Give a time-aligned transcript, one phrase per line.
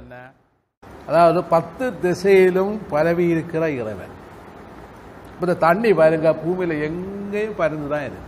[0.00, 0.30] என்றால் என்ன?
[1.08, 4.14] அதாவது பத்து திசையிலும் பரவி இருக்கிற இறைவன்.
[5.32, 8.24] இப்போ இந்த தண்ணி பாருங்க பூமியில் எங்கேயும் பறந்து தான் இருக்கு.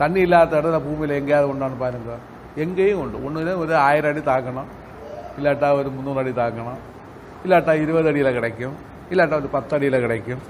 [0.00, 2.14] தண்ணி இல்லாத இடத்துல பூமியில் எங்கேயாவது உண்டான்னு பாருங்க.
[2.62, 3.24] எங்கேயும் உண்டு.
[3.26, 4.70] ஒன்று ஒரு ஆயிரம் அடி தாக்கணும்.
[5.38, 6.80] இல்லாட்டா ஒரு முந்நூறு அடி தாக்கணும்.
[7.44, 8.74] இல்லாட்டா இருபது அடியில் கிடைக்கும்.
[9.12, 10.42] இல்லாட்டா ஒரு பத்து அடியில் கிடைக்கும்.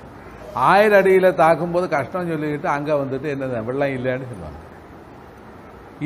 [0.70, 4.58] ஆயிரம் அடியில் தாக்கும்போது கஷ்டம் சொல்லிக்கிட்டு அங்கே வந்துட்டு என்ன வெள்ளம் இல்லைன்னு சொல்லுவாங்க.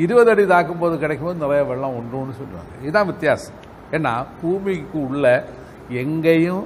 [0.05, 2.71] இருபது அடி தாக்கும்போது கிடைக்கும்போது நிறைய வெள்ளம் உண்டுன்னு சொல்லுவாங்க.
[2.81, 3.57] இதுதான் வித்தியாசம்.
[3.95, 5.25] ஏன்னா பூமிக்கு உள்ள
[6.01, 6.65] எங்கேயும்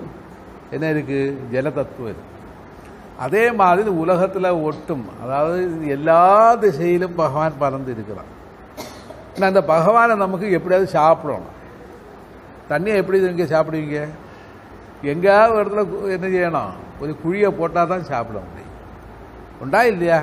[0.75, 2.29] என்ன இருக்குது ஜலதத்துவம் இருக்குது
[3.25, 5.03] அதே மாதிரி உலகத்தில் ஒட்டும்.
[5.23, 5.59] அதாவது
[5.95, 6.21] எல்லா
[6.61, 8.31] திசையிலும் பகவான் பறந்து இருக்கிறான்.
[9.49, 11.57] அந்த பகவானை நமக்கு எப்படியாவது சாப்பிடணும்.
[12.71, 13.99] தண்ணியை எப்படி இங்கே சாப்பிடுவீங்க?
[15.11, 16.73] எங்கேயாவது ஒரு இடத்துல என்ன செய்யணும்?
[17.01, 18.73] ஒரு குழியை போட்டால் தான் சாப்பிட முடியும்.
[19.63, 20.19] உண்டா இல்லையா?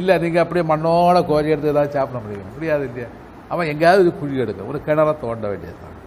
[0.00, 2.52] இல்லை நீங்கள் அப்படியே மண்ணோட கோரி எடுத்து ஏதாவது சாப்பிட முடியும்?
[2.54, 3.08] முடியாது இல்லையா?
[3.52, 5.98] அவன் எங்கேயாவது ஒரு குழி எடுக்க ஒரு கிணற தோண்ட வேண்டியது தான்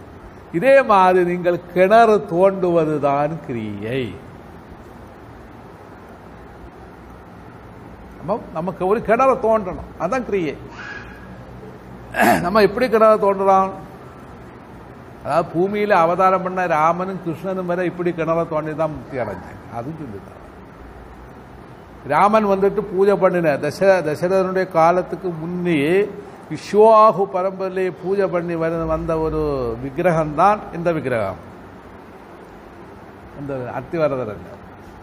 [0.56, 4.02] இதே மாதிரி நீங்கள் கிணறு தோண்டுவதுதான் கிரியை.
[8.18, 9.90] நம்ம நமக்கு ஒரு கிணறு தோன்றணும்.
[10.04, 10.54] அதான் கிரியை.
[12.44, 13.70] நம்ம எப்படி கிணறு தோன்றலாம்?
[15.24, 20.44] அதாவது பூமியில அவதாரம் பண்ண ராமனும் கிருஷ்ணனும் வரை இப்படி கிணற தோண்டி தான் முக்தி அடைஞ்சாங்க அதுவும் சொல்லிட்டாங்க.
[22.14, 25.80] ராமன் வந்துட்டு பூஜை பண்ணின தச தசரதனுடைய காலத்துக்கு முன்னே
[26.50, 29.40] விஸ்வாகு பரம்பரையிலே பூஜை பண்ணி வர வந்த ஒரு
[29.82, 31.40] விக்கிரகம்தான் இந்த விக்கிரகம்.
[33.40, 34.52] இந்த அத்திவரதர் இந்த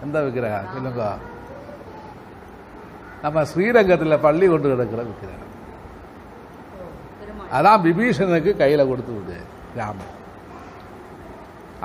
[0.05, 1.03] எந்த விக்கிரகம் சொல்லுங்க
[3.23, 5.51] நம்ம ஸ்ரீரங்கத்தில் பள்ளி கொண்டு கிடக்கிற விக்கிரகம்.
[7.57, 9.38] அதான் விபீஷணனுக்கு கையில கொடுத்து விடு
[9.79, 10.13] ராமன்.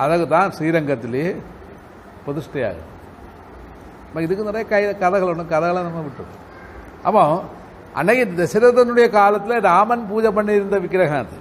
[0.02, 1.24] அதுக்கு தான் ஸ்ரீரங்கத்திலே
[2.24, 2.88] பிரதிஷ்டையாகும்
[4.06, 6.46] நம்ம இதுக்கு நிறைய கை கதைகள் ஒன்று கதைகளை நம்ம விட்டுருக்கோம்
[7.08, 7.22] அப்போ
[7.94, 11.36] அன்னைக்கு தசரதனுடைய காலத்தில் ராமன் பூஜை பண்ணியிருந்த விக்கிரகம் அது.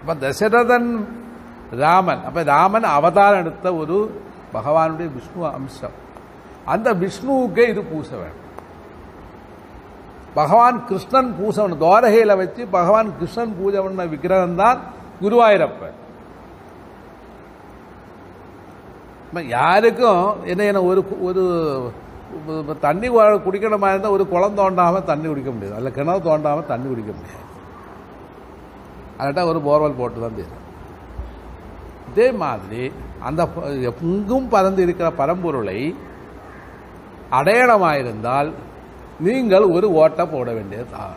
[0.00, 0.88] அப்ப தசரதன்
[1.84, 3.96] ராமன் அப்ப ராமன் அவதாரம் எடுத்த ஒரு
[4.54, 5.96] பகவானுடைய விஷ்ணு அம்சம்.
[6.64, 8.38] அந்த விஷ்ணுவுக்கே இது பூச வேணும்
[10.34, 14.78] பகவான் கிருஷ்ணன் பூசை பண்ண துவாரகையில வச்சு பகவான் கிருஷ்ணன் பூஜை பண்ண விக்கிரகம் தான்
[15.20, 15.98] குருவாயிரப்பன்
[19.56, 21.42] யாருக்கும் என்ன என்ன ஒரு ஒரு
[22.86, 23.08] தண்ணி
[23.46, 25.76] குடிக்கணுமா இருந்தால் ஒரு குளம் தோண்டாம தண்ணி குடிக்க முடியாது.
[25.78, 27.44] அல்ல கிணறு தோண்டாமல் தண்ணி குடிக்க முடியாது.
[29.18, 30.58] அல்லாட்டா ஒரு போர்வெல் போட்டு தான் தீரும்.
[32.10, 32.82] இதே மாதிரி
[33.28, 33.42] அந்த
[33.90, 35.78] எங்கும் பறந்து இருக்கிற பரம்பொருளை
[37.38, 38.50] அடையாளமாயிருந்தால்
[39.26, 41.16] நீங்கள் ஒரு ஓட்டை போட வேண்டியது தான்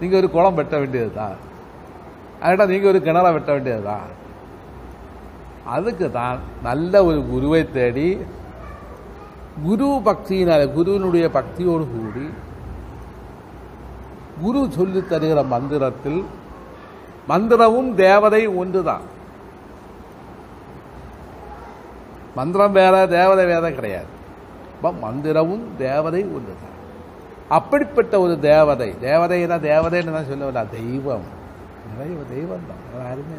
[0.00, 1.38] நீங்கள் ஒரு குளம் வெட்ட வேண்டியது தான்
[2.72, 4.08] நீங்கள் ஒரு கிணற வெட்ட வேண்டியது தான்
[5.74, 8.08] அதுக்கு தான் நல்ல ஒரு குருவை தேடி
[9.60, 12.26] குரு பக்தியினால குருவினுடைய பக்தியோடு கூடி
[14.42, 16.24] குரு சொல்லி தருகிற மந்திரத்தில்
[17.28, 19.04] மந்திரமும் தேவதை ஒன்றுதான்.
[22.34, 24.10] மந்திரம் வேற தேவதை வேற கிடையாது.
[24.84, 26.76] மந்திரமும் தேவதை ஒன்றுதான்.
[27.48, 31.26] அப்படிப்பட்ட ஒரு தேவதை தேவதைனா தேவதைன்னு தான் சொல்லவில்லை தெய்வம்.
[31.92, 33.38] இறைவ தெய்வம் தான் யாருமே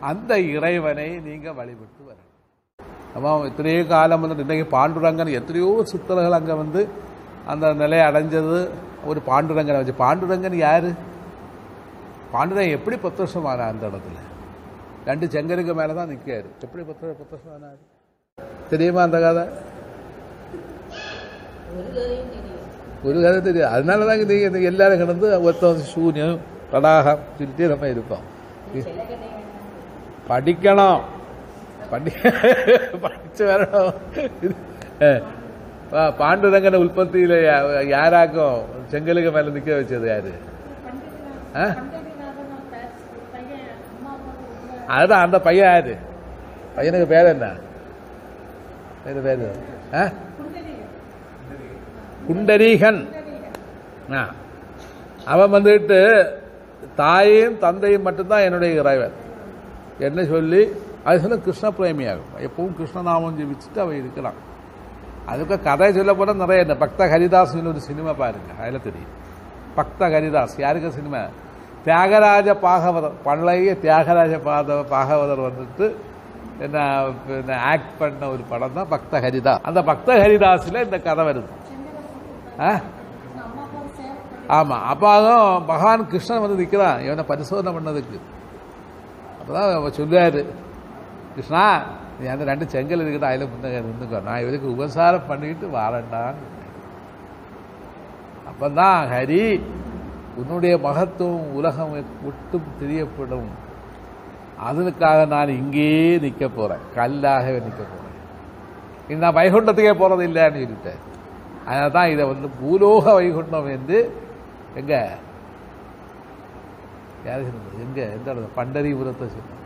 [0.00, 2.31] அந்த இறைவனை நீங்க வழிபட்டு வரணும்.
[3.14, 6.80] நம்ம எத்தனையோ காலம் வந்து இன்னைக்கு பாண்டுரங்கன் எத்தனையோ சித்தர்கள் அங்க வந்து
[7.52, 8.58] அந்த நிலையை அடைஞ்சது.
[9.10, 10.90] ஒரு பாண்டுரங்கனை வச்சு பாண்டுரங்கன் யாரு?
[12.34, 14.18] பாண்டுரங்கன் எப்படி பத்து வருஷம் ஆனா அந்த இடத்துல?
[15.08, 16.48] ரெண்டு செங்கருக்கு மேல தான் நிக்காரு.
[16.64, 17.80] எப்படி பத்து பத்து வருஷம் ஆனாரு
[18.72, 19.44] தெரியுமா அந்த கதை?
[23.08, 26.38] ஒரு கதை தெரியும் அதனால தான் நீங்க இந்த எல்லாரும் கிடந்து ஒருத்தன் சூன்யம்
[26.72, 28.26] தடாகம் சொல்லிட்டே நம்ம இருப்போம்
[30.28, 31.00] படிக்கணும்.
[31.92, 32.10] படி
[33.00, 33.94] படிச்சு வரணும்
[35.92, 37.34] பாண்டுரங்கன பாண்டுரங்கனை உற்பத்தியில
[37.88, 40.32] யாராக்கும் செங்கலுக்கு மேல நிக்க வச்சது யாரு?
[41.56, 41.64] ஆ?
[44.86, 45.94] அதுதான் அந்த பையன் யாரு?
[46.76, 47.48] பையனுக்கு பேர் என்ன?
[49.04, 49.48] பேரு பேரு
[49.94, 50.02] ஆ?
[52.28, 53.00] குண்டரீகன்.
[54.14, 54.22] ஆ.
[55.24, 55.98] அவன் வந்துட்டு
[56.96, 59.14] தாயும் தந்தையும் மட்டும்தான் என்னுடைய இறைவன்.
[59.98, 60.62] என்ன சொல்லி?
[61.04, 64.38] அது சொல்ல கிருஷ்ண பிரேமியாகும் எப்பவும் கிருஷ்ணநாமம் ஜெபிச்சுட்டு அவன் இருக்கிறான்
[65.26, 69.12] அதுக்கு கதை சொல்ல போனால் நிறைய இந்த பக்த ஹரிதாஸ்னு ஒரு சினிமா பாருங்க அதில் தெரியும்.
[69.76, 71.20] பக்த ஹரிதாஸ் யாருக்கு சினிமா?
[71.84, 75.86] தியாகராஜ பாகவதர் பழைய தியாகராஜ பாத பாகவதர் வந்துட்டு
[76.60, 76.78] என்ன
[77.36, 79.54] என்ன ஆக்ட் பண்ண ஒரு படம் தான் பக்த ஹரிதா.
[79.62, 81.50] அந்த பக்த ஹரிதாஸில் இந்த கதை வருது.
[82.60, 82.70] ஆ?
[84.48, 88.18] அப்போ அப்பாவும் பகவான் கிருஷ்ணன் வந்து நிற்கிறான் இவனை பரிசோதனை பண்ணதுக்கு.
[89.40, 90.40] அப்பதான் அவர் சொல்லுவார்
[91.34, 91.64] கிருஷ்ணா
[92.18, 93.28] நீ அந்த ரெண்டு செங்கல் இருக்குது?
[93.28, 95.66] அதில் முன்ன இருந்துக்கோ நான் இவருக்கு உபசாரம் பண்ணிட்டு
[98.50, 99.44] அப்போ தான் ஹரி
[100.40, 101.92] உன்னுடைய மகத்துவம் உலகம்
[102.24, 103.50] விட்டும் தெரியப்படும்.
[104.68, 106.84] அதனுக்காக நான் இங்கேயே நிற்க போறேன்.
[106.96, 108.18] கல்லாகவே நிற்க போறேன்.
[109.08, 111.00] இது நான் வைகுண்டத்துக்கே போறது இல்லைன்னு சொல்லிட்டேன்.
[111.66, 113.98] அதனால தான் இதை வந்து பூலோக வைகுண்டம் என்று
[114.80, 114.94] எங்க?
[117.26, 118.00] யாரு எங்கே எங்க?
[118.16, 118.52] எந்த இடத்துல?
[118.60, 119.60] பண்டரிபுரத்தை சொன்னோம்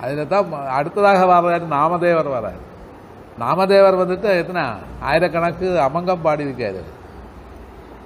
[0.00, 2.60] அதில் தான் அடுத்ததாக வர்றாரு நாமதேவர் வர்றாரு
[3.38, 4.62] நாமதேவர் வந்துட்டு எத்தனை
[5.02, 6.82] ஆயிரக்கணக்கு அமங்கம் பாடியிருக்காரு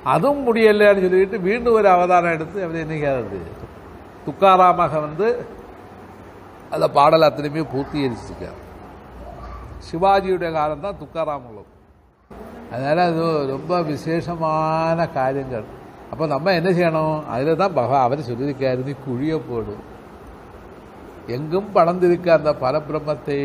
[0.05, 3.41] அதுவும் முடியலைன்னு சொல்லிட்டு மீண்டும் ஒரு அவதாரம் எடுத்து அவர் என்னைக்காது
[4.27, 5.29] துக்காராமாக வந்து
[6.71, 8.61] அந்த பாடல் அத்தனையுமே பூர்த்தீகரிச்சிருக்கார்
[9.87, 11.71] சிவாஜியுடைய காலம் தான் துக்காராமங்களும்
[12.71, 15.67] அதனால் அது ரொம்ப விசேஷமான காரியங்கள்
[16.11, 19.83] அப்போ நம்ம என்ன செய்யணும் அதில் தான் பகவான் அவர் சொல்லியிருக்காரு நீ குழியை போடும்
[21.27, 23.39] எங்கும் படர்ந்திருக்க அந்த பரபிரம்மத்தை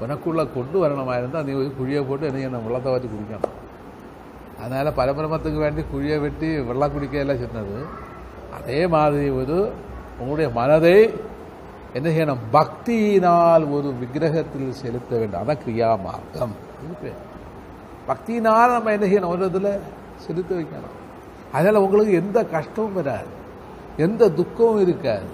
[0.00, 3.54] உனக்குள்ளே கொண்டு வரணுமா இருந்தால் நீ ஒரு குழியை போட்டு என்ன செய்யணும் வெள்ளத்தை வச்சு குடிக்கணும்.
[4.60, 7.84] அதனால் பரபிரமத்துக்கு வேண்டி குழியை வெட்டி வெள்ளம் குடிக்கலாம் சொன்னது
[8.58, 9.72] அதே மாதிரி ஒரு
[10.18, 11.14] உங்களுடைய மனதை
[11.92, 12.42] என்ன செய்யணும்?
[12.52, 15.40] பக்தியினால் ஒரு விக்கிரகத்தில் செலுத்த வேண்டும்.
[15.42, 16.54] அதான் கிரியா மார்க்கம்.
[18.08, 19.28] பக்தியினால் நம்ம என்ன செய்யணும்?
[19.28, 19.80] ஒரு இதில்
[20.26, 20.94] செலுத்த வைக்கணும்.
[21.52, 23.28] அதனால் உங்களுக்கு எந்த கஷ்டமும் வராது.
[23.96, 25.26] எந்த துக்கமும் இருக்காது.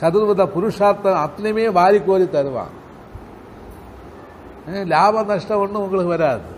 [0.00, 2.72] சதுர்வித புருஷார்த்தம் அத்தனையுமே வாரி கோரி தருவான்.
[4.92, 6.48] லாப நஷ்டம் ஒன்றும் உங்களுக்கு வராது.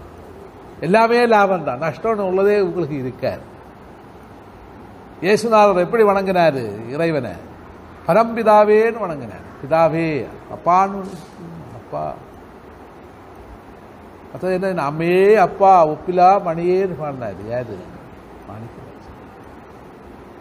[0.80, 1.82] எல்லாமே லாபம் தான்.
[1.82, 3.44] நஷ்டம்னு உள்ளதே உங்களுக்கு இருக்காது.
[5.22, 6.88] இயேசுநாதர் எப்படி வணங்கினார்?
[6.88, 7.34] இறைவனை.
[8.06, 9.44] பரம்பிதாவேன்னு வணங்கினார்.
[9.60, 10.98] பிதாவே அப்பான்னு
[11.78, 12.04] அப்பா.
[14.34, 14.90] அதாவது என்ன?
[14.90, 17.40] அம்மே அப்பா ஒப்பிலா மணியேன்னு பாடினார்.
[17.48, 17.76] யாரு?
[18.48, 18.82] மாணிக்க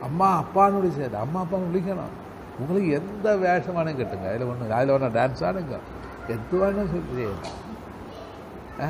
[0.07, 2.13] அம்மா அப்பான்னு விழிச்சாரு அம்மா அப்பான்னு விழிக்கணும்
[2.59, 4.27] உங்களுக்கு எந்த வேஷமானு கட்டுங்க.
[4.29, 5.77] அதில் ஒன்று அதில் ஒன்று டான்ஸ் ஆனுங்க
[6.27, 7.33] எது வேணும் சொல்றீங்க.
[8.81, 8.89] ஆ?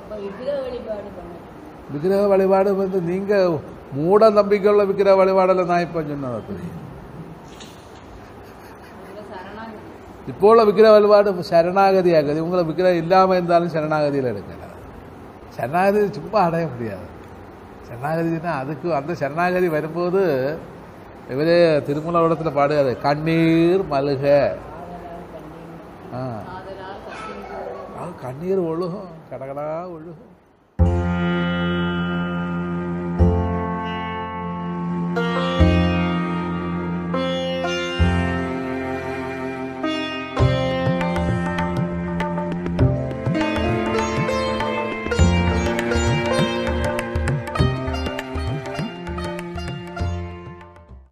[0.00, 0.16] அப்ப
[1.90, 3.32] விக்கிரக வழிபாடு வந்து நீங்க
[3.92, 6.76] மூட நம்பிக்கையுள்ள விக்கிரக வழிபாடில் நான் இப்போ சொன்னது தெரியும்
[10.26, 14.74] இப்போ உள்ள விக்கிரக வழிபாடு சரணாகதி ஆகுது உங்களை விக்கிரகம் இல்லாமல் இருந்தாலும் சரணாகதியில் எடுக்கலாம்
[15.56, 17.06] சரணாகதி சும்மா அடைய முடியாது.
[17.88, 20.22] சரணாகதினா அதுக்கு அந்த சரணாகதி வரும்போது
[21.30, 24.52] இவரே திருமலவடத்தில் பாடுகாரு கண்ணீர் மல்க.
[26.14, 26.30] ஆ.
[28.20, 29.08] கண்ணீர் ஒழுகும்.
[29.30, 30.26] கடகடா ஒழுகும்.
[35.16, 35.57] ஆ